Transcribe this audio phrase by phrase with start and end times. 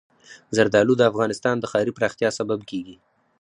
[0.55, 2.97] زردالو د افغانستان د ښاري پراختیا سبب کېږي.